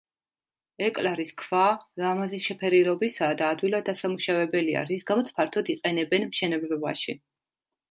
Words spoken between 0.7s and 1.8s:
ეკლარის ქვა